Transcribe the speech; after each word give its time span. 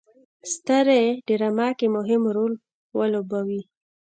سترې 0.53 1.01
ډرامه 1.27 1.69
کې 1.77 1.87
مهم 1.95 2.21
رول 2.35 2.53
ولوبوي. 2.97 3.61